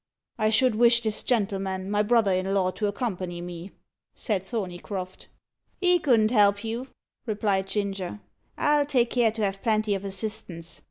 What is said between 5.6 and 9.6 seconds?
"He couldn't help you," replied Ginger. "I'll take care to